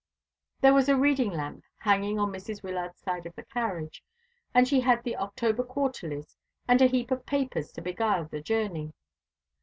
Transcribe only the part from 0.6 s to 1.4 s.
There was a reading